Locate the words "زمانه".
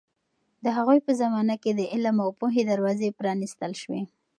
1.21-1.55